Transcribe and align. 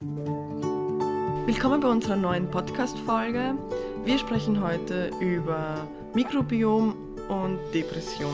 Willkommen 0.00 1.80
bei 1.80 1.88
unserer 1.88 2.14
neuen 2.14 2.48
Podcast-Folge. 2.48 3.56
Wir 4.04 4.16
sprechen 4.16 4.62
heute 4.62 5.10
über 5.18 5.88
Mikrobiom 6.14 6.94
und 7.28 7.58
Depression. 7.74 8.32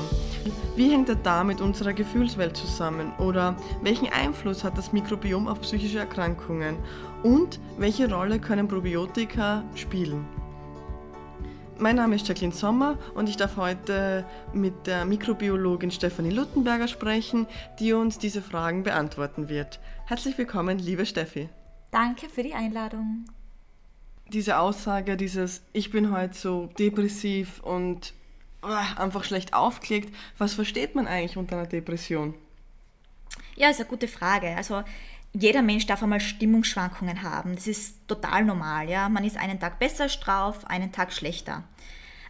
Wie 0.77 0.91
hängt 0.91 1.09
er 1.09 1.15
da 1.15 1.43
mit 1.43 1.63
unserer 1.63 1.95
Gefühlswelt 1.95 2.55
zusammen? 2.55 3.15
Oder 3.19 3.57
welchen 3.81 4.13
Einfluss 4.13 4.63
hat 4.63 4.77
das 4.77 4.93
Mikrobiom 4.93 5.49
auf 5.49 5.63
psychische 5.63 6.01
Erkrankungen? 6.01 6.77
Und 7.23 7.61
welche 7.79 8.13
Rolle 8.13 8.39
können 8.41 8.69
Probiotika 8.69 9.65
spielen? 9.75 10.27
Mein 11.79 11.97
Name 11.97 12.15
ist 12.15 12.29
Jacqueline 12.29 12.55
Sommer 12.55 12.97
und 13.15 13.29
ich 13.29 13.37
darf 13.37 13.57
heute 13.57 14.25
mit 14.53 14.87
der 14.87 15.05
Mikrobiologin 15.05 15.91
Stefanie 15.91 16.31
Luttenberger 16.31 16.87
sprechen, 16.87 17.49
die 17.81 17.93
uns 17.93 18.17
diese 18.19 18.43
Fragen 18.43 18.85
beantworten 18.85 19.49
wird. 19.49 19.81
Herzlich 20.07 20.39
willkommen, 20.39 20.79
liebe 20.79 21.05
Steffi. 21.05 21.49
Danke 21.91 22.29
für 22.29 22.45
die 22.45 22.55
Einladung. 22.55 23.25
Diese 24.29 24.59
Aussage, 24.59 25.17
dieses 25.17 25.63
Ich 25.73 25.91
bin 25.91 26.13
heute 26.17 26.35
so 26.35 26.67
depressiv 26.79 27.61
und 27.65 28.15
oh, 28.63 28.69
einfach 28.97 29.25
schlecht 29.25 29.53
aufgelegt, 29.53 30.15
was 30.39 30.55
versteht 30.55 30.95
man 30.95 31.09
eigentlich 31.09 31.37
unter 31.37 31.57
einer 31.57 31.67
Depression? 31.67 32.35
Ja, 33.57 33.69
ist 33.69 33.81
eine 33.81 33.89
gute 33.89 34.09
Frage. 34.09 34.57
Also 34.57 34.85
jeder 35.35 35.63
Mensch 35.63 35.87
darf 35.87 36.03
einmal 36.03 36.21
Stimmungsschwankungen 36.21 37.23
haben. 37.23 37.57
Das 37.57 37.67
ist 37.67 38.07
total 38.07 38.45
normal. 38.45 38.89
Ja? 38.89 39.09
Man 39.09 39.25
ist 39.25 39.37
einen 39.37 39.59
Tag 39.59 39.79
besser 39.79 40.07
drauf, 40.07 40.65
einen 40.67 40.93
Tag 40.93 41.13
schlechter. 41.13 41.65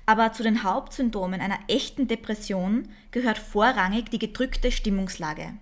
Aber 0.07 0.33
zu 0.33 0.43
den 0.43 0.63
Hauptsymptomen 0.63 1.41
einer 1.41 1.59
echten 1.69 2.09
Depression 2.09 2.89
gehört 3.11 3.39
vorrangig 3.39 4.11
die 4.11 4.19
gedrückte 4.19 4.71
Stimmungslage. 4.73 5.55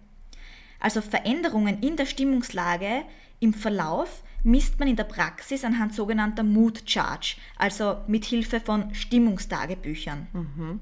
Also 0.81 1.01
Veränderungen 1.01 1.81
in 1.81 1.97
der 1.97 2.07
Stimmungslage 2.07 3.03
im 3.41 3.55
Verlauf 3.55 4.23
misst 4.45 4.79
man 4.79 4.89
in 4.89 4.97
der 4.97 5.05
Praxis 5.05 5.65
anhand 5.65 5.95
sogenannter 5.95 6.43
Mood 6.43 6.83
Charge, 6.87 7.37
also 7.57 7.99
mit 8.07 8.25
Hilfe 8.25 8.61
von 8.61 8.93
Stimmungstagebüchern. 8.95 10.27
Mhm. 10.33 10.81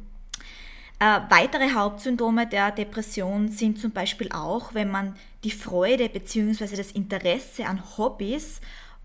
Äh, 1.00 1.20
weitere 1.30 1.72
Hauptsymptome 1.72 2.46
der 2.46 2.72
Depression 2.72 3.48
sind 3.48 3.78
zum 3.78 3.90
Beispiel 3.90 4.30
auch, 4.32 4.74
wenn 4.74 4.90
man 4.90 5.16
die 5.44 5.50
Freude 5.50 6.10
bzw. 6.10 6.76
das 6.76 6.92
Interesse 6.92 7.64
an 7.64 7.82
Hobbys 7.96 8.60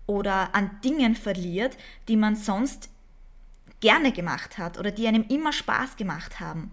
oder 0.06 0.54
an 0.54 0.78
Dingen 0.84 1.16
verliert, 1.16 1.78
die 2.08 2.16
man 2.16 2.36
sonst 2.36 2.90
gerne 3.80 4.12
gemacht 4.12 4.58
hat 4.58 4.78
oder 4.78 4.90
die 4.90 5.08
einem 5.08 5.24
immer 5.28 5.54
Spaß 5.54 5.96
gemacht 5.96 6.38
haben. 6.38 6.70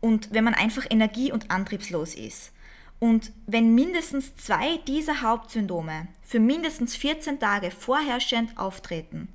Und 0.00 0.32
wenn 0.34 0.44
man 0.44 0.54
einfach 0.54 0.84
energie- 0.90 1.32
und 1.32 1.50
antriebslos 1.50 2.14
ist. 2.14 2.52
Und 2.98 3.32
wenn 3.46 3.74
mindestens 3.74 4.36
zwei 4.36 4.76
dieser 4.86 5.22
Hauptsymptome 5.22 6.08
für 6.20 6.40
mindestens 6.40 6.94
14 6.94 7.40
Tage 7.40 7.70
vorherrschend 7.70 8.58
auftreten, 8.58 9.28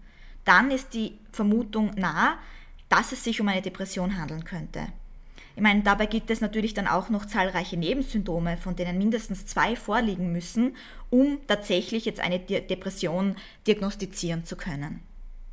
dann 0.45 0.69
ist 0.69 0.93
die 0.93 1.17
Vermutung 1.31 1.91
nah, 1.95 2.38
dass 2.92 3.11
es 3.11 3.23
sich 3.23 3.39
um 3.42 3.47
eine 3.47 3.61
Depression 3.61 4.17
handeln 4.17 4.44
könnte. 4.44 4.88
Ich 5.56 5.61
meine, 5.61 5.81
dabei 5.81 6.06
gibt 6.06 6.30
es 6.30 6.42
natürlich 6.42 6.73
dann 6.73 6.88
auch 6.88 7.09
noch 7.09 7.25
zahlreiche 7.25 7.78
Nebensymptome, 7.78 8.58
von 8.58 8.75
denen 8.75 8.98
mindestens 8.98 9.45
zwei 9.45 9.75
vorliegen 9.75 10.31
müssen, 10.31 10.75
um 11.09 11.39
tatsächlich 11.48 12.06
jetzt 12.06 12.20
eine 12.20 12.39
Depression 12.39 13.36
diagnostizieren 13.67 14.45
zu 14.45 14.56
können. 14.56 15.02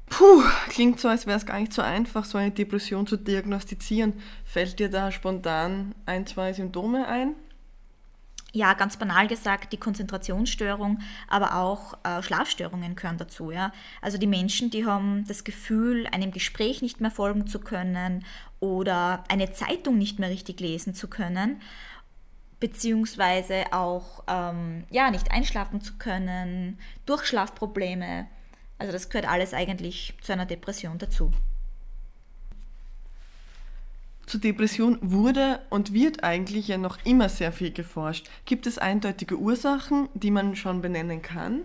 Puh, 0.08 0.42
klingt 0.69 1.00
so, 1.00 1.08
als 1.08 1.27
wäre 1.27 1.36
es 1.36 1.47
gar 1.47 1.61
nicht 1.61 1.72
so 1.72 1.83
einfach, 1.83 2.25
so 2.25 2.39
eine 2.39 2.50
Depression 2.50 3.06
zu 3.06 3.17
diagnostizieren. 3.17 4.14
Fällt 4.45 4.78
dir 4.78 4.89
da 4.89 5.12
spontan 5.12 5.95
ein, 6.06 6.27
zwei 6.27 6.52
Symptome 6.52 7.06
ein? 7.06 7.34
Ja, 8.52 8.72
ganz 8.74 8.96
banal 8.96 9.28
gesagt, 9.28 9.72
die 9.72 9.77
Konzentrationsstörung, 9.77 11.00
aber 11.28 11.56
auch 11.56 11.98
äh, 12.04 12.22
Schlafstörungen 12.22 12.96
gehören 12.96 13.18
dazu. 13.18 13.50
Ja? 13.50 13.72
Also 14.00 14.16
die 14.18 14.27
Menschen, 14.27 14.70
die 14.70 14.86
haben 14.86 15.24
das 15.27 15.44
Gefühl, 15.44 16.06
einem 16.06 16.30
Gespräch 16.30 16.80
nicht 16.80 17.00
mehr 17.00 17.10
folgen 17.10 17.46
zu 17.46 17.60
können 17.60 18.24
oder 18.60 19.24
eine 19.28 19.52
Zeitung 19.52 19.98
nicht 19.98 20.18
mehr 20.18 20.30
richtig 20.30 20.61
lesen 20.61 20.95
zu 20.95 21.08
können, 21.08 21.61
beziehungsweise 22.58 23.67
auch 23.73 24.24
ähm, 24.27 24.84
ja, 24.90 25.11
nicht 25.11 25.30
einschlafen 25.30 25.80
zu 25.80 25.98
können, 25.98 26.78
Durchschlafprobleme. 27.06 28.27
Also 28.78 28.92
das 28.92 29.11
gehört 29.11 29.28
alles 29.28 29.55
eigentlich 29.55 30.14
zu 30.23 30.33
einer 30.33 30.46
Depression 30.46 30.98
dazu. 30.98 31.33
Zu 34.28 34.36
Depression 34.36 34.98
wurde 35.00 35.58
und 35.70 35.94
wird 35.94 36.22
eigentlich 36.22 36.68
ja 36.68 36.77
noch 36.77 36.98
immer 37.06 37.30
sehr 37.30 37.50
viel 37.50 37.72
geforscht. 37.72 38.28
Gibt 38.44 38.66
es 38.66 38.77
eindeutige 38.77 39.39
Ursachen, 39.39 40.11
die 40.12 40.30
man 40.30 40.55
schon 40.55 40.83
benennen 40.83 41.22
kann? 41.22 41.62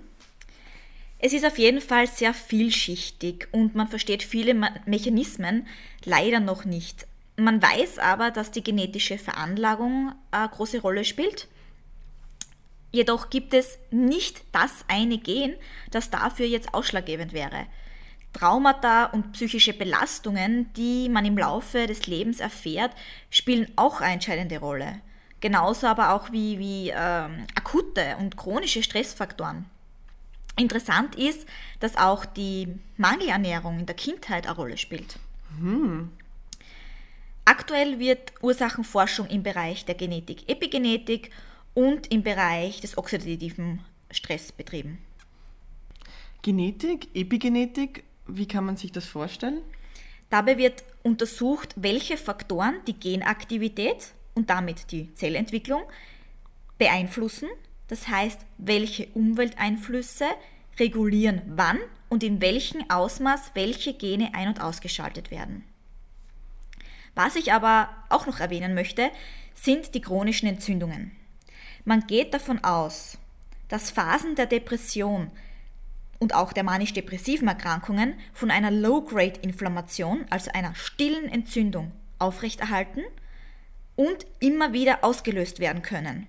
Es 1.19 1.33
ist 1.33 1.45
auf 1.45 1.57
jeden 1.57 1.81
Fall 1.81 2.07
sehr 2.07 2.33
vielschichtig 2.33 3.49
und 3.51 3.75
man 3.75 3.89
versteht 3.89 4.23
viele 4.23 4.53
Mechanismen 4.85 5.67
leider 6.05 6.39
noch 6.39 6.63
nicht. 6.63 7.05
Man 7.35 7.61
weiß 7.61 7.99
aber, 7.99 8.31
dass 8.31 8.51
die 8.51 8.63
genetische 8.63 9.17
Veranlagung 9.17 10.13
eine 10.31 10.47
große 10.47 10.79
Rolle 10.79 11.03
spielt. 11.03 11.49
Jedoch 12.93 13.29
gibt 13.29 13.53
es 13.53 13.77
nicht 13.91 14.41
das 14.53 14.85
eine 14.87 15.17
Gen, 15.17 15.53
das 15.91 16.11
dafür 16.11 16.45
jetzt 16.45 16.73
ausschlaggebend 16.73 17.33
wäre. 17.33 17.65
Traumata 18.33 19.05
und 19.05 19.31
psychische 19.33 19.73
Belastungen, 19.73 20.73
die 20.73 21.07
man 21.07 21.25
im 21.25 21.37
Laufe 21.37 21.85
des 21.87 22.07
Lebens 22.07 22.39
erfährt, 22.39 22.91
spielen 23.29 23.71
auch 23.75 24.01
eine 24.01 24.13
entscheidende 24.13 24.57
Rolle. 24.57 25.01
Genauso 25.39 25.87
aber 25.87 26.13
auch 26.13 26.31
wie, 26.31 26.57
wie 26.57 26.89
ähm, 26.89 27.45
akute 27.55 28.17
und 28.19 28.37
chronische 28.37 28.81
Stressfaktoren. 28.81 29.65
Interessant 30.55 31.15
ist, 31.15 31.47
dass 31.79 31.97
auch 31.97 32.25
die 32.25 32.67
Mangelernährung 32.97 33.79
in 33.79 33.85
der 33.85 33.95
Kindheit 33.95 34.45
eine 34.45 34.55
Rolle 34.55 34.77
spielt. 34.77 35.17
Hm. 35.59 36.11
Aktuell 37.45 37.99
wird 37.99 38.33
Ursachenforschung 38.41 39.27
im 39.27 39.43
Bereich 39.43 39.85
der 39.85 39.95
Genetik, 39.95 40.49
Epigenetik 40.49 41.31
und 41.73 42.11
im 42.11 42.23
Bereich 42.23 42.79
des 42.79 42.97
oxidativen 42.97 43.79
Stress 44.11 44.51
betrieben. 44.51 44.99
Genetik, 46.41 47.09
Epigenetik, 47.13 48.03
wie 48.27 48.47
kann 48.47 48.65
man 48.65 48.77
sich 48.77 48.91
das 48.91 49.05
vorstellen? 49.05 49.61
Dabei 50.29 50.57
wird 50.57 50.83
untersucht, 51.03 51.73
welche 51.75 52.17
Faktoren 52.17 52.75
die 52.87 52.99
Genaktivität 52.99 54.13
und 54.33 54.49
damit 54.49 54.91
die 54.91 55.13
Zellentwicklung 55.13 55.83
beeinflussen. 56.77 57.49
Das 57.87 58.07
heißt, 58.07 58.39
welche 58.57 59.07
Umwelteinflüsse 59.13 60.25
regulieren 60.79 61.41
wann 61.47 61.77
und 62.09 62.23
in 62.23 62.41
welchem 62.41 62.89
Ausmaß 62.89 63.51
welche 63.53 63.93
Gene 63.93 64.33
ein- 64.33 64.47
und 64.47 64.61
ausgeschaltet 64.61 65.29
werden. 65.29 65.63
Was 67.15 67.35
ich 67.35 67.53
aber 67.53 67.89
auch 68.09 68.25
noch 68.25 68.39
erwähnen 68.39 68.73
möchte, 68.73 69.11
sind 69.53 69.93
die 69.93 70.01
chronischen 70.01 70.47
Entzündungen. 70.47 71.11
Man 71.85 72.07
geht 72.07 72.33
davon 72.33 72.63
aus, 72.63 73.17
dass 73.67 73.91
Phasen 73.91 74.35
der 74.35 74.45
Depression 74.45 75.29
und 76.23 76.33
auch 76.33 76.53
der 76.53 76.63
manisch-depressiven 76.63 77.49
Erkrankungen 77.49 78.13
von 78.31 78.49
einer 78.49 78.71
Low-Grade-Inflammation, 78.71 80.23
also 80.29 80.51
einer 80.53 80.73
stillen 80.73 81.25
Entzündung, 81.25 81.91
aufrechterhalten 82.17 83.01
und 83.97 84.25
immer 84.39 84.71
wieder 84.71 85.03
ausgelöst 85.03 85.59
werden 85.59 85.81
können. 85.81 86.27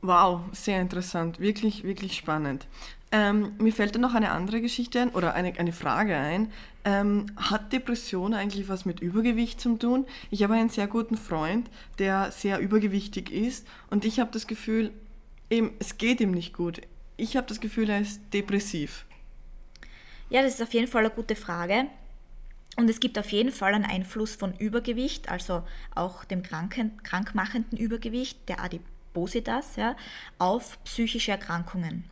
Wow, 0.00 0.40
sehr 0.52 0.80
interessant, 0.80 1.40
wirklich, 1.40 1.84
wirklich 1.84 2.16
spannend. 2.16 2.66
Ähm, 3.12 3.52
mir 3.58 3.74
fällt 3.74 3.94
da 3.94 3.98
noch 3.98 4.14
eine 4.14 4.30
andere 4.30 4.62
Geschichte 4.62 5.02
ein 5.02 5.10
oder 5.10 5.34
eine, 5.34 5.52
eine 5.58 5.72
Frage 5.72 6.16
ein. 6.16 6.50
Ähm, 6.86 7.26
hat 7.36 7.70
Depression 7.70 8.32
eigentlich 8.32 8.70
was 8.70 8.86
mit 8.86 9.00
Übergewicht 9.00 9.60
zu 9.60 9.76
tun? 9.76 10.06
Ich 10.30 10.42
habe 10.42 10.54
einen 10.54 10.70
sehr 10.70 10.86
guten 10.86 11.18
Freund, 11.18 11.68
der 11.98 12.32
sehr 12.32 12.60
übergewichtig 12.60 13.30
ist 13.30 13.68
und 13.90 14.06
ich 14.06 14.20
habe 14.20 14.30
das 14.32 14.46
Gefühl, 14.46 14.90
eben, 15.50 15.72
es 15.80 15.98
geht 15.98 16.22
ihm 16.22 16.30
nicht 16.30 16.54
gut 16.54 16.80
ich 17.22 17.36
habe 17.36 17.46
das 17.46 17.60
Gefühl, 17.60 17.88
er 17.88 18.00
ist 18.00 18.20
depressiv. 18.32 19.06
Ja, 20.28 20.42
das 20.42 20.54
ist 20.54 20.62
auf 20.62 20.74
jeden 20.74 20.88
Fall 20.88 21.04
eine 21.04 21.14
gute 21.14 21.36
Frage. 21.36 21.86
Und 22.76 22.88
es 22.88 23.00
gibt 23.00 23.18
auf 23.18 23.30
jeden 23.30 23.52
Fall 23.52 23.74
einen 23.74 23.84
Einfluss 23.84 24.34
von 24.34 24.54
Übergewicht, 24.56 25.28
also 25.28 25.62
auch 25.94 26.24
dem 26.24 26.42
kranken, 26.42 27.00
krankmachenden 27.02 27.78
Übergewicht, 27.78 28.48
der 28.48 28.60
Adipositas, 28.60 29.76
ja, 29.76 29.94
auf 30.38 30.82
psychische 30.84 31.32
Erkrankungen. 31.32 32.04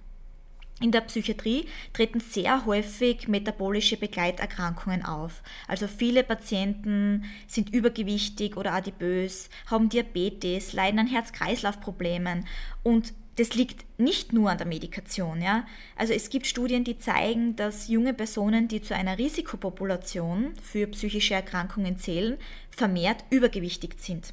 In 0.82 0.92
der 0.92 1.02
Psychiatrie 1.02 1.66
treten 1.92 2.20
sehr 2.20 2.64
häufig 2.64 3.28
metabolische 3.28 3.98
Begleiterkrankungen 3.98 5.04
auf. 5.04 5.42
Also 5.68 5.86
viele 5.86 6.24
Patienten 6.24 7.24
sind 7.46 7.74
übergewichtig 7.74 8.56
oder 8.56 8.72
adipös, 8.72 9.50
haben 9.66 9.90
Diabetes, 9.90 10.72
leiden 10.72 11.00
an 11.00 11.06
Herz-Kreislauf-Problemen 11.06 12.46
und 12.82 13.12
das 13.36 13.54
liegt 13.54 13.84
nicht 13.98 14.32
nur 14.32 14.50
an 14.50 14.58
der 14.58 14.66
Medikation. 14.66 15.40
Ja? 15.42 15.66
Also 15.96 16.14
es 16.14 16.30
gibt 16.30 16.46
Studien, 16.46 16.84
die 16.84 16.98
zeigen, 16.98 17.56
dass 17.56 17.88
junge 17.88 18.14
Personen, 18.14 18.68
die 18.68 18.82
zu 18.82 18.94
einer 18.94 19.18
Risikopopulation 19.18 20.54
für 20.62 20.86
psychische 20.88 21.34
Erkrankungen 21.34 21.98
zählen, 21.98 22.38
vermehrt 22.70 23.24
übergewichtig 23.30 23.94
sind. 23.98 24.32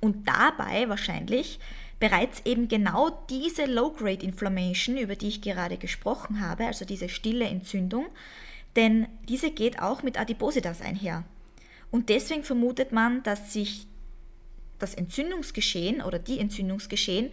Und 0.00 0.28
dabei 0.28 0.88
wahrscheinlich 0.88 1.58
bereits 2.04 2.42
eben 2.44 2.68
genau 2.68 3.08
diese 3.30 3.64
Low-Grade 3.64 4.26
Inflammation, 4.26 4.98
über 4.98 5.16
die 5.16 5.28
ich 5.28 5.40
gerade 5.40 5.78
gesprochen 5.78 6.46
habe, 6.46 6.66
also 6.66 6.84
diese 6.84 7.08
stille 7.08 7.46
Entzündung, 7.46 8.08
denn 8.76 9.08
diese 9.26 9.50
geht 9.50 9.80
auch 9.80 10.02
mit 10.02 10.20
Adipositas 10.20 10.82
einher. 10.82 11.24
Und 11.90 12.10
deswegen 12.10 12.42
vermutet 12.42 12.92
man, 12.92 13.22
dass 13.22 13.54
sich 13.54 13.86
das 14.78 14.92
Entzündungsgeschehen 14.92 16.02
oder 16.02 16.18
die 16.18 16.40
Entzündungsgeschehen 16.40 17.30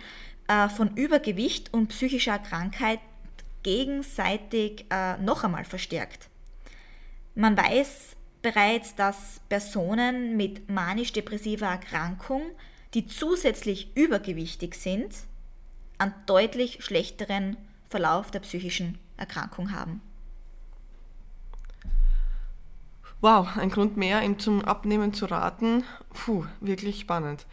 äh, 0.48 0.70
von 0.70 0.96
Übergewicht 0.96 1.74
und 1.74 1.90
psychischer 1.90 2.40
Krankheit 2.40 3.00
gegenseitig 3.64 4.86
äh, 4.90 5.18
noch 5.18 5.44
einmal 5.44 5.66
verstärkt. 5.66 6.30
Man 7.36 7.58
weiß 7.58 8.16
bereits, 8.42 8.96
dass 8.96 9.42
Personen 9.50 10.38
mit 10.38 10.70
manisch-depressiver 10.70 11.68
Erkrankung, 11.68 12.44
die 12.94 13.08
zusätzlich 13.08 13.96
übergewichtig 13.96 14.76
sind, 14.76 15.16
einen 15.98 16.14
deutlich 16.26 16.84
schlechteren 16.84 17.58
Verlauf 17.90 18.32
der 18.32 18.40
psychischen 18.40 18.98
Erkrankung 19.18 19.72
haben. 19.72 20.02
Wow, 23.22 23.56
ein 23.56 23.70
Grund 23.70 23.98
mehr, 23.98 24.24
ihm 24.24 24.40
zum 24.40 24.66
Abnehmen 24.66 25.14
zu 25.14 25.28
raten. 25.28 25.84
Puh, 26.10 26.46
wirklich 26.60 27.02
spannend. 27.02 27.46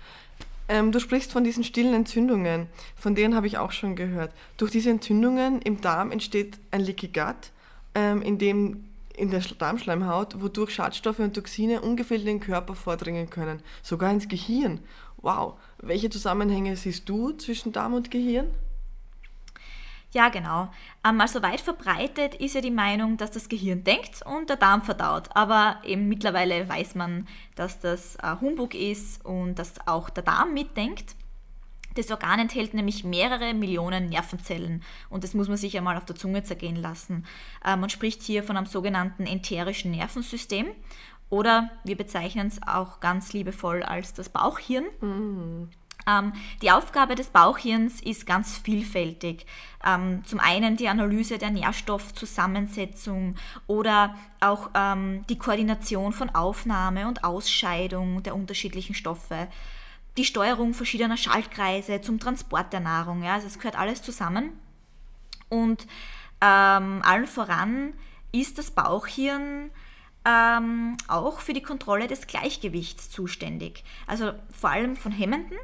Ähm, 0.66 0.92
du 0.92 1.00
sprichst 1.00 1.32
von 1.32 1.44
diesen 1.44 1.62
stillen 1.62 1.94
Entzündungen, 1.94 2.68
von 2.96 3.14
denen 3.14 3.34
habe 3.34 3.46
ich 3.46 3.58
auch 3.58 3.72
schon 3.72 3.96
gehört. 3.96 4.32
Durch 4.56 4.70
diese 4.70 4.90
Entzündungen 4.90 5.60
im 5.62 5.80
Darm 5.80 6.10
entsteht 6.10 6.58
ein 6.70 6.80
Leaky 6.80 7.08
Gut, 7.08 7.52
ähm, 7.94 8.22
in 8.22 8.38
dem 8.38 8.84
in 9.18 9.30
der 9.30 9.40
Darmschleimhaut, 9.40 10.40
wodurch 10.40 10.70
Schadstoffe 10.70 11.18
und 11.18 11.34
Toxine 11.34 11.80
ungefähr 11.80 12.18
in 12.18 12.26
den 12.26 12.40
Körper 12.40 12.74
vordringen 12.74 13.28
können, 13.28 13.60
sogar 13.82 14.12
ins 14.12 14.28
Gehirn. 14.28 14.80
Wow, 15.20 15.58
welche 15.78 16.10
Zusammenhänge 16.10 16.76
siehst 16.76 17.08
du 17.08 17.32
zwischen 17.32 17.72
Darm 17.72 17.94
und 17.94 18.10
Gehirn? 18.10 18.50
Ja, 20.12 20.30
genau. 20.30 20.70
Ähm, 21.06 21.20
also 21.20 21.42
weit 21.42 21.60
verbreitet 21.60 22.34
ist 22.36 22.54
ja 22.54 22.60
die 22.62 22.70
Meinung, 22.70 23.18
dass 23.18 23.30
das 23.30 23.48
Gehirn 23.48 23.84
denkt 23.84 24.22
und 24.24 24.48
der 24.48 24.56
Darm 24.56 24.80
verdaut. 24.82 25.28
Aber 25.34 25.80
eben 25.84 26.08
mittlerweile 26.08 26.66
weiß 26.68 26.94
man, 26.94 27.28
dass 27.56 27.78
das 27.80 28.16
äh, 28.16 28.36
Humbug 28.40 28.74
ist 28.74 29.24
und 29.26 29.56
dass 29.56 29.74
auch 29.86 30.08
der 30.08 30.22
Darm 30.22 30.54
mitdenkt. 30.54 31.14
Das 31.94 32.10
Organ 32.10 32.38
enthält 32.38 32.74
nämlich 32.74 33.02
mehrere 33.02 33.52
Millionen 33.54 34.08
Nervenzellen 34.08 34.84
und 35.10 35.24
das 35.24 35.34
muss 35.34 35.48
man 35.48 35.56
sich 35.56 35.76
einmal 35.76 35.96
auf 35.96 36.04
der 36.04 36.14
Zunge 36.14 36.44
zergehen 36.44 36.76
lassen. 36.76 37.26
Äh, 37.64 37.76
man 37.76 37.90
spricht 37.90 38.22
hier 38.22 38.44
von 38.44 38.56
einem 38.56 38.66
sogenannten 38.66 39.26
enterischen 39.26 39.90
Nervensystem 39.90 40.68
oder 41.30 41.70
wir 41.84 41.96
bezeichnen 41.96 42.48
es 42.48 42.60
auch 42.66 43.00
ganz 43.00 43.32
liebevoll 43.32 43.82
als 43.82 44.14
das 44.14 44.28
Bauchhirn. 44.28 44.84
Mhm. 45.00 45.68
Ähm, 46.06 46.32
die 46.62 46.70
Aufgabe 46.70 47.14
des 47.14 47.28
Bauchhirns 47.28 48.00
ist 48.00 48.26
ganz 48.26 48.56
vielfältig. 48.56 49.44
Ähm, 49.84 50.24
zum 50.24 50.40
einen 50.40 50.76
die 50.76 50.88
Analyse 50.88 51.38
der 51.38 51.50
Nährstoffzusammensetzung 51.50 53.36
oder 53.66 54.14
auch 54.40 54.70
ähm, 54.74 55.24
die 55.28 55.38
Koordination 55.38 56.12
von 56.12 56.30
Aufnahme 56.30 57.06
und 57.08 57.24
Ausscheidung 57.24 58.22
der 58.22 58.34
unterschiedlichen 58.34 58.94
Stoffe 58.94 59.48
die 60.16 60.24
Steuerung 60.24 60.74
verschiedener 60.74 61.16
Schaltkreise 61.16 62.00
zum 62.00 62.18
Transport 62.18 62.72
der 62.72 62.80
Nahrung. 62.80 63.22
Ja, 63.22 63.34
also 63.34 63.46
es 63.46 63.58
gehört 63.58 63.78
alles 63.78 64.02
zusammen. 64.02 64.52
Und 65.48 65.86
ähm, 66.40 67.02
allen 67.04 67.26
voran 67.26 67.94
ist 68.32 68.58
das 68.58 68.72
Bauchhirn 68.72 69.70
ähm, 70.24 70.96
auch 71.06 71.40
für 71.40 71.52
die 71.52 71.62
Kontrolle 71.62 72.06
des 72.06 72.26
Gleichgewichts 72.26 73.10
zuständig. 73.10 73.84
Also 74.06 74.32
vor 74.50 74.70
allem 74.70 74.96
von 74.96 75.12
hemmenden 75.12 75.58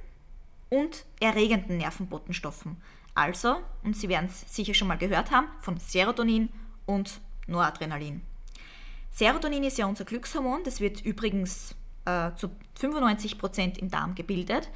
und 0.71 1.05
erregenden 1.21 1.79
Nervenbotenstoffen. 1.79 2.77
Also, 3.15 3.57
und 3.85 3.97
Sie 3.97 4.09
werden 4.09 4.27
es 4.27 4.55
sicher 4.55 4.75
schon 4.75 4.89
mal 4.89 4.99
gehört 4.99 5.31
haben, 5.31 5.47
von 5.61 5.79
Serotonin 5.79 6.49
und 6.87 7.21
Noradrenalin. 7.47 8.23
Serotonin 9.13 9.63
ist 9.63 9.79
ja 9.79 9.87
unser 9.87 10.05
Glückshormon, 10.05 10.65
das 10.65 10.81
wird 10.81 11.01
übrigens 11.03 11.77
äh, 12.05 12.33
zu 12.35 12.51
95 12.75 13.39
Prozent 13.39 13.79
im 13.79 13.91
Darm 13.91 14.17
gebildet. 14.17 14.69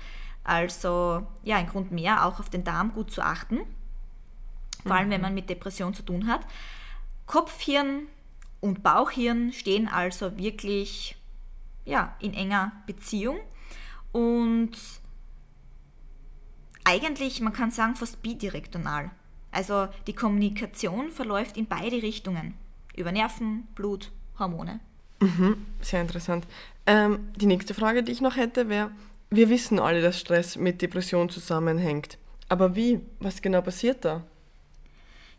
Also 0.44 1.26
ja, 1.42 1.56
ein 1.56 1.66
Grund 1.66 1.90
mehr, 1.90 2.24
auch 2.24 2.38
auf 2.38 2.48
den 2.48 2.62
Darm 2.62 2.92
gut 2.92 3.10
zu 3.10 3.20
achten, 3.20 3.60
vor 4.84 4.94
allem 4.94 5.10
wenn 5.10 5.20
mhm. 5.20 5.26
man 5.26 5.34
mit 5.34 5.50
Depression 5.50 5.92
zu 5.92 6.02
tun 6.02 6.28
hat. 6.28 6.42
Kopfhirn 7.26 8.06
und 8.60 8.82
Bauchhirn 8.82 9.52
stehen 9.52 9.88
also 9.88 10.36
wirklich 10.36 11.16
ja, 11.84 12.16
in 12.20 12.34
enger 12.34 12.72
Beziehung 12.86 13.38
und 14.12 14.72
eigentlich, 16.84 17.40
man 17.40 17.52
kann 17.52 17.70
sagen, 17.70 17.96
fast 17.96 18.22
bidirektional. 18.22 19.10
Also 19.50 19.88
die 20.06 20.14
Kommunikation 20.14 21.10
verläuft 21.10 21.56
in 21.56 21.66
beide 21.66 22.02
Richtungen, 22.02 22.54
über 22.96 23.12
Nerven, 23.12 23.66
Blut, 23.74 24.10
Hormone. 24.38 24.80
Mhm, 25.20 25.66
sehr 25.80 26.00
interessant. 26.00 26.46
Ähm, 26.86 27.28
die 27.36 27.46
nächste 27.46 27.74
Frage, 27.74 28.02
die 28.02 28.12
ich 28.12 28.20
noch 28.20 28.36
hätte, 28.36 28.68
wäre, 28.68 28.90
wir 29.30 29.50
wissen 29.50 29.78
alle, 29.78 30.00
dass 30.00 30.18
Stress 30.18 30.56
mit 30.56 30.80
Depression 30.80 31.28
zusammenhängt. 31.28 32.18
Aber 32.48 32.74
wie? 32.74 33.00
Was 33.20 33.42
genau 33.42 33.60
passiert 33.60 34.04
da? 34.04 34.24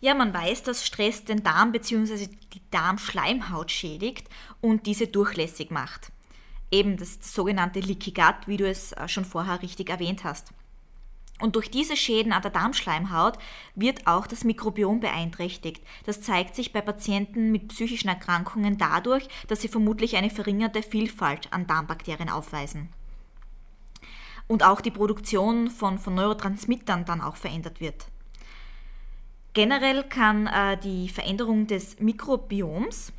Ja, 0.01 0.13
man 0.13 0.33
weiß, 0.33 0.63
dass 0.63 0.85
Stress 0.85 1.25
den 1.25 1.43
Darm 1.43 1.73
bzw. 1.73 2.27
die 2.53 2.61
Darmschleimhaut 2.71 3.69
schädigt 3.69 4.29
und 4.61 4.85
diese 4.85 5.07
durchlässig 5.07 5.71
macht. 5.71 6.11
Eben 6.71 6.95
das, 6.97 7.19
sogenannte 7.21 7.81
Leaky 7.81 8.11
Gut, 8.11 8.47
wie 8.47 8.57
du 8.57 8.69
es 8.69 8.93
äh, 8.93 9.07
schon 9.07 9.25
vorher 9.25 9.61
richtig 9.61 9.89
erwähnt 9.89 10.23
hast. 10.23 10.53
Und 11.41 11.55
durch 11.55 11.71
diese 11.71 11.95
Schäden 11.95 12.33
an 12.33 12.41
der 12.41 12.51
Darmschleimhaut 12.51 13.37
wird 13.75 14.07
auch 14.07 14.27
das 14.27 14.43
Mikrobiom 14.43 14.99
beeinträchtigt. 14.99 15.83
Das 16.05 16.21
zeigt 16.21 16.53
sich 16.53 16.73
bei 16.73 16.81
Patienten 16.81 17.51
mit 17.51 17.69
psychischen 17.69 18.09
Erkrankungen 18.09 18.77
dadurch, 18.77 19.27
dass 19.47 19.61
sie 19.61 19.69
vermutlich 19.69 20.17
eine 20.17 20.29
verringerte 20.29 20.83
Vielfalt 20.83 21.51
an 21.51 21.65
Darmbakterien 21.65 22.29
aufweisen. 22.29 22.89
Und 24.47 24.63
auch 24.63 24.81
die 24.81 24.91
Produktion 24.91 25.69
von, 25.69 25.97
von 25.97 26.15
Neurotransmittern 26.15 27.05
dann 27.05 27.21
auch 27.21 27.37
verändert 27.37 27.79
wird. 27.79 28.07
Generell 29.53 30.03
kann 30.03 30.47
äh, 30.47 30.77
die 30.77 31.09
Veränderung 31.09 31.67
des 31.67 31.99
Mikrobioms 31.99 33.11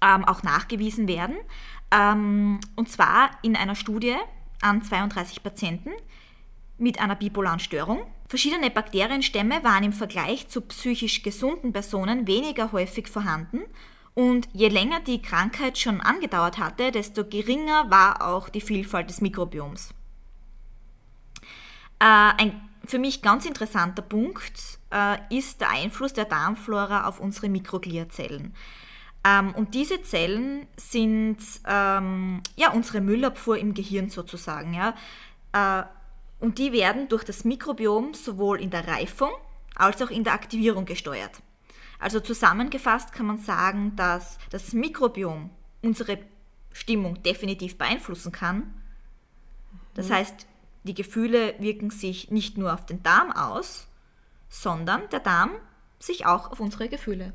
ähm, 0.00 0.24
auch 0.24 0.42
nachgewiesen 0.42 1.08
werden. 1.08 1.36
Ähm, 1.90 2.60
und 2.76 2.90
zwar 2.90 3.30
in 3.42 3.56
einer 3.56 3.74
Studie 3.74 4.16
an 4.60 4.82
32 4.82 5.42
Patienten, 5.42 5.90
mit 6.80 6.98
einer 6.98 7.14
bipolaren 7.14 7.60
Störung. 7.60 8.00
Verschiedene 8.28 8.70
Bakterienstämme 8.70 9.62
waren 9.62 9.84
im 9.84 9.92
Vergleich 9.92 10.48
zu 10.48 10.62
psychisch 10.62 11.22
gesunden 11.22 11.72
Personen 11.72 12.26
weniger 12.26 12.72
häufig 12.72 13.08
vorhanden 13.08 13.60
und 14.14 14.48
je 14.52 14.68
länger 14.68 15.00
die 15.00 15.20
Krankheit 15.20 15.78
schon 15.78 16.00
angedauert 16.00 16.58
hatte, 16.58 16.90
desto 16.90 17.24
geringer 17.24 17.90
war 17.90 18.26
auch 18.26 18.48
die 18.48 18.60
Vielfalt 18.60 19.10
des 19.10 19.20
Mikrobioms. 19.20 19.90
Äh, 21.98 22.04
ein 22.04 22.68
für 22.86 22.98
mich 22.98 23.20
ganz 23.20 23.44
interessanter 23.44 24.02
Punkt 24.02 24.79
ist 25.30 25.60
der 25.60 25.70
Einfluss 25.70 26.12
der 26.12 26.24
Darmflora 26.24 27.06
auf 27.06 27.20
unsere 27.20 27.48
Mikrogliazellen. 27.48 28.54
Ähm, 29.24 29.54
und 29.54 29.74
diese 29.74 30.02
Zellen 30.02 30.66
sind 30.76 31.38
ähm, 31.66 32.42
ja 32.56 32.72
unsere 32.72 33.00
Müllabfuhr 33.00 33.58
im 33.58 33.74
Gehirn 33.74 34.08
sozusagen. 34.08 34.74
Ja. 34.74 34.94
Äh, 35.52 35.84
und 36.42 36.58
die 36.58 36.72
werden 36.72 37.08
durch 37.08 37.24
das 37.24 37.44
Mikrobiom 37.44 38.14
sowohl 38.14 38.60
in 38.60 38.70
der 38.70 38.88
Reifung 38.88 39.30
als 39.74 40.00
auch 40.00 40.10
in 40.10 40.24
der 40.24 40.32
Aktivierung 40.32 40.86
gesteuert. 40.86 41.42
Also 41.98 42.20
zusammengefasst 42.20 43.12
kann 43.12 43.26
man 43.26 43.38
sagen, 43.38 43.94
dass 43.94 44.38
das 44.48 44.72
Mikrobiom 44.72 45.50
unsere 45.82 46.18
Stimmung 46.72 47.22
definitiv 47.22 47.76
beeinflussen 47.76 48.32
kann. 48.32 48.74
Das 49.92 50.08
mhm. 50.08 50.14
heißt, 50.14 50.46
die 50.84 50.94
Gefühle 50.94 51.54
wirken 51.58 51.90
sich 51.90 52.30
nicht 52.30 52.56
nur 52.56 52.72
auf 52.72 52.86
den 52.86 53.02
Darm 53.02 53.32
aus, 53.32 53.86
sondern 54.50 55.08
der 55.10 55.20
Darm 55.20 55.52
sich 55.98 56.26
auch 56.26 56.50
auf 56.50 56.60
unsere 56.60 56.88
Gefühle. 56.88 57.32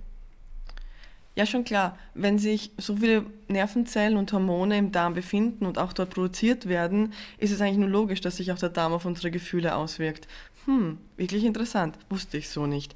Ja, 1.36 1.45
schon 1.45 1.65
klar. 1.65 1.98
Wenn 2.13 2.39
sich 2.39 2.72
so 2.77 2.95
viele 2.95 3.25
Nervenzellen 3.50 4.15
und 4.15 4.31
Hormone 4.31 4.77
im 4.77 4.91
Darm 4.93 5.13
befinden 5.13 5.65
und 5.65 5.77
auch 5.77 5.91
dort 5.91 6.12
produziert 6.12 6.67
werden, 6.67 7.13
ist 7.38 7.51
es 7.51 7.60
eigentlich 7.60 7.77
nur 7.77 7.89
logisch, 7.89 8.22
dass 8.22 8.38
sich 8.38 8.51
auch 8.53 8.57
der 8.57 8.69
Darm 8.69 8.93
auf 8.93 9.05
unsere 9.05 9.31
Gefühle 9.31 9.75
auswirkt. 9.75 10.27
Hm, 10.65 10.98
wirklich 11.17 11.43
interessant. 11.43 11.98
Wusste 12.10 12.38
ich 12.38 12.50
so 12.50 12.67
nicht. 12.67 12.93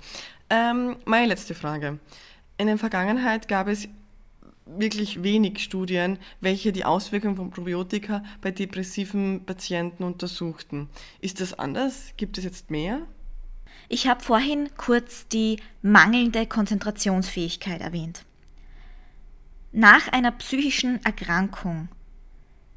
Ähm, 0.49 0.95
meine 1.05 1.27
letzte 1.27 1.53
Frage. 1.53 1.99
In 2.57 2.67
der 2.67 2.77
Vergangenheit 2.77 3.47
gab 3.49 3.67
es 3.67 3.89
wirklich 4.65 5.21
wenig 5.21 5.59
Studien, 5.59 6.17
welche 6.39 6.71
die 6.71 6.85
Auswirkungen 6.85 7.35
von 7.35 7.49
Probiotika 7.49 8.23
bei 8.41 8.51
depressiven 8.51 9.45
Patienten 9.45 10.03
untersuchten. 10.03 10.89
Ist 11.19 11.41
das 11.41 11.57
anders? 11.57 12.13
Gibt 12.15 12.38
es 12.38 12.43
jetzt 12.43 12.71
mehr? 12.71 13.01
Ich 13.91 14.08
habe 14.08 14.24
vorhin 14.24 14.69
kurz 14.77 15.27
die 15.27 15.60
mangelnde 15.81 16.46
Konzentrationsfähigkeit 16.46 17.81
erwähnt. 17.81 18.24
Nach 19.72 20.08
einer 20.10 20.31
psychischen 20.31 21.03
Erkrankung 21.03 21.89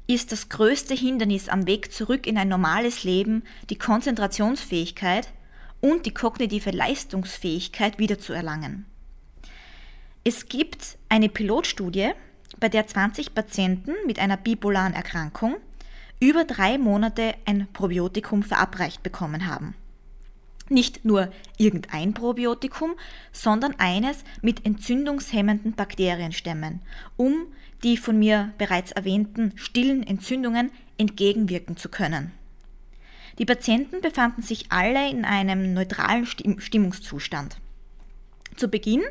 ist 0.07 0.31
das 0.31 0.49
größte 0.49 0.95
Hindernis 0.95 1.49
am 1.49 1.67
Weg 1.67 1.93
zurück 1.93 2.25
in 2.25 2.35
ein 2.37 2.49
normales 2.49 3.03
Leben 3.03 3.43
die 3.69 3.77
Konzentrationsfähigkeit 3.77 5.31
und 5.81 6.07
die 6.07 6.15
kognitive 6.15 6.71
Leistungsfähigkeit 6.71 7.99
wiederzuerlangen. 7.99 8.85
Es 10.23 10.47
gibt 10.47 10.97
eine 11.09 11.29
Pilotstudie, 11.29 12.11
bei 12.59 12.69
der 12.69 12.87
20 12.87 13.35
Patienten 13.35 13.93
mit 14.07 14.17
einer 14.17 14.37
bipolaren 14.37 14.93
Erkrankung 14.93 15.57
über 16.19 16.43
drei 16.43 16.77
Monate 16.79 17.35
ein 17.45 17.67
Probiotikum 17.71 18.41
verabreicht 18.41 19.03
bekommen 19.03 19.45
haben. 19.47 19.75
Nicht 20.69 21.05
nur 21.05 21.31
irgendein 21.57 22.13
Probiotikum, 22.13 22.95
sondern 23.31 23.75
eines 23.79 24.23
mit 24.41 24.65
entzündungshemmenden 24.65 25.73
Bakterienstämmen, 25.73 26.81
um 27.17 27.47
die 27.83 27.97
von 27.97 28.17
mir 28.17 28.53
bereits 28.57 28.91
erwähnten 28.91 29.51
stillen 29.55 30.03
Entzündungen 30.07 30.71
entgegenwirken 30.97 31.75
zu 31.75 31.89
können. 31.89 32.31
Die 33.39 33.45
Patienten 33.45 34.01
befanden 34.01 34.41
sich 34.41 34.71
alle 34.71 35.09
in 35.09 35.25
einem 35.25 35.73
neutralen 35.73 36.25
Stimmungszustand. 36.25 37.57
Zu 38.55 38.67
Beginn 38.67 39.01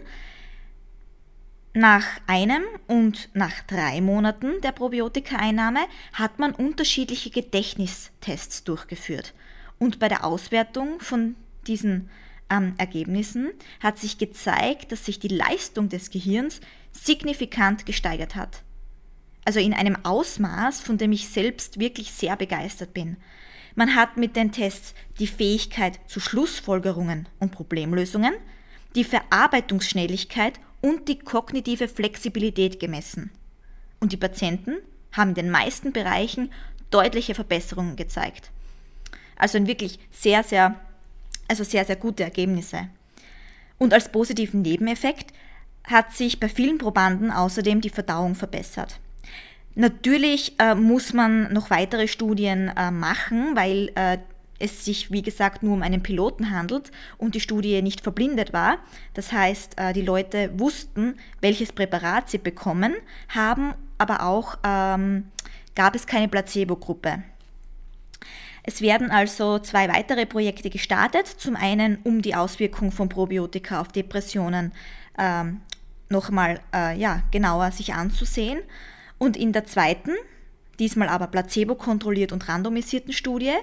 nach 1.74 2.04
einem 2.26 2.62
und 2.86 3.30
nach 3.32 3.62
drei 3.62 4.00
Monaten 4.00 4.60
der 4.60 4.72
Probiotika-Einnahme 4.72 5.80
hat 6.12 6.38
man 6.38 6.52
unterschiedliche 6.54 7.30
Gedächtnistests 7.30 8.64
durchgeführt. 8.64 9.34
Und 9.78 9.98
bei 9.98 10.08
der 10.08 10.24
Auswertung 10.24 11.00
von 11.00 11.34
diesen 11.66 12.10
ähm, 12.50 12.74
Ergebnissen 12.78 13.50
hat 13.80 13.98
sich 13.98 14.18
gezeigt, 14.18 14.92
dass 14.92 15.04
sich 15.04 15.18
die 15.18 15.28
Leistung 15.28 15.88
des 15.88 16.10
Gehirns 16.10 16.60
signifikant 16.92 17.86
gesteigert 17.86 18.34
hat. 18.34 18.62
Also 19.44 19.58
in 19.58 19.74
einem 19.74 19.96
Ausmaß, 20.04 20.80
von 20.80 20.98
dem 20.98 21.12
ich 21.12 21.28
selbst 21.28 21.80
wirklich 21.80 22.12
sehr 22.12 22.36
begeistert 22.36 22.94
bin. 22.94 23.16
Man 23.74 23.96
hat 23.96 24.16
mit 24.16 24.36
den 24.36 24.52
Tests 24.52 24.94
die 25.18 25.26
Fähigkeit 25.26 25.98
zu 26.06 26.20
Schlussfolgerungen 26.20 27.28
und 27.38 27.52
Problemlösungen, 27.52 28.34
die 28.94 29.04
Verarbeitungsschnelligkeit 29.04 30.60
und 30.80 31.08
die 31.08 31.18
kognitive 31.18 31.88
Flexibilität 31.88 32.78
gemessen. 32.78 33.30
Und 33.98 34.12
die 34.12 34.18
Patienten 34.18 34.76
haben 35.12 35.30
in 35.30 35.34
den 35.36 35.50
meisten 35.50 35.92
Bereichen 35.92 36.52
deutliche 36.90 37.34
Verbesserungen 37.34 37.96
gezeigt. 37.96 38.50
Also 39.36 39.58
ein 39.58 39.66
wirklich 39.66 39.98
sehr, 40.10 40.42
sehr, 40.42 40.78
also 41.48 41.64
sehr, 41.64 41.84
sehr 41.84 41.96
gute 41.96 42.24
Ergebnisse. 42.24 42.88
Und 43.78 43.92
als 43.92 44.10
positiven 44.10 44.62
Nebeneffekt 44.62 45.32
hat 45.84 46.12
sich 46.12 46.38
bei 46.38 46.48
vielen 46.48 46.78
Probanden 46.78 47.30
außerdem 47.30 47.80
die 47.80 47.90
Verdauung 47.90 48.34
verbessert. 48.34 49.00
Natürlich 49.74 50.54
äh, 50.58 50.74
muss 50.74 51.12
man 51.12 51.52
noch 51.52 51.70
weitere 51.70 52.06
Studien 52.06 52.70
äh, 52.76 52.90
machen, 52.90 53.56
weil 53.56 53.90
äh, 53.94 54.18
es 54.58 54.84
sich, 54.84 55.10
wie 55.10 55.22
gesagt, 55.22 55.62
nur 55.62 55.74
um 55.74 55.82
einen 55.82 56.02
Piloten 56.02 56.50
handelt 56.50 56.92
und 57.18 57.34
die 57.34 57.40
Studie 57.40 57.82
nicht 57.82 58.00
verblindet 58.00 58.52
war. 58.52 58.78
Das 59.14 59.32
heißt, 59.32 59.78
äh, 59.78 59.92
die 59.92 60.02
Leute 60.02 60.50
wussten, 60.58 61.16
welches 61.40 61.72
Präparat 61.72 62.30
sie 62.30 62.38
bekommen, 62.38 62.94
haben 63.28 63.74
aber 63.98 64.22
auch 64.24 64.58
ähm, 64.64 65.28
gab 65.74 65.94
es 65.94 66.06
keine 66.06 66.28
Placebo-Gruppe. 66.28 67.22
Es 68.64 68.80
werden 68.80 69.10
also 69.10 69.58
zwei 69.58 69.88
weitere 69.88 70.26
Projekte 70.26 70.70
gestartet. 70.70 71.26
Zum 71.26 71.56
einen, 71.56 71.98
um 72.04 72.22
die 72.22 72.34
Auswirkung 72.34 72.92
von 72.92 73.08
Probiotika 73.08 73.80
auf 73.80 73.88
Depressionen 73.88 74.72
ähm, 75.18 75.60
nochmal 76.08 76.60
äh, 76.72 76.96
ja, 76.96 77.22
genauer 77.32 77.72
sich 77.72 77.94
anzusehen. 77.94 78.60
Und 79.18 79.36
in 79.36 79.52
der 79.52 79.64
zweiten, 79.64 80.12
diesmal 80.78 81.08
aber 81.08 81.26
placebo-kontrolliert 81.26 82.32
und 82.32 82.48
randomisierten 82.48 83.12
Studie, 83.12 83.54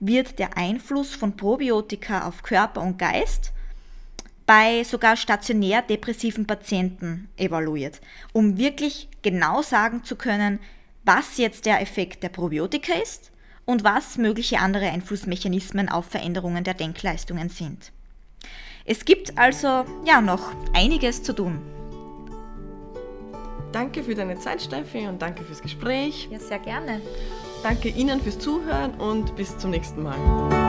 wird 0.00 0.38
der 0.38 0.56
Einfluss 0.56 1.14
von 1.14 1.36
Probiotika 1.36 2.26
auf 2.26 2.42
Körper 2.42 2.82
und 2.82 2.98
Geist 2.98 3.52
bei 4.44 4.82
sogar 4.82 5.16
stationär 5.16 5.82
depressiven 5.82 6.46
Patienten 6.46 7.28
evaluiert, 7.36 8.00
um 8.32 8.56
wirklich 8.56 9.08
genau 9.20 9.60
sagen 9.60 10.04
zu 10.04 10.16
können, 10.16 10.58
was 11.04 11.36
jetzt 11.36 11.66
der 11.66 11.82
Effekt 11.82 12.22
der 12.22 12.30
Probiotika 12.30 12.94
ist 12.94 13.30
und 13.68 13.84
was 13.84 14.16
mögliche 14.16 14.60
andere 14.60 14.86
Einflussmechanismen 14.86 15.90
auf 15.90 16.06
Veränderungen 16.06 16.64
der 16.64 16.72
Denkleistungen 16.72 17.50
sind. 17.50 17.92
Es 18.86 19.04
gibt 19.04 19.36
also 19.36 19.84
ja 20.06 20.22
noch 20.22 20.52
einiges 20.72 21.22
zu 21.22 21.34
tun. 21.34 21.60
Danke 23.70 24.02
für 24.02 24.14
deine 24.14 24.38
Zeit, 24.38 24.62
Steffi, 24.62 25.06
und 25.06 25.20
danke 25.20 25.44
fürs 25.44 25.60
Gespräch. 25.60 26.30
Ja, 26.30 26.38
sehr 26.38 26.60
gerne. 26.60 27.02
Danke 27.62 27.90
Ihnen 27.90 28.22
fürs 28.22 28.38
Zuhören 28.38 28.94
und 28.94 29.36
bis 29.36 29.58
zum 29.58 29.70
nächsten 29.72 30.02
Mal. 30.02 30.67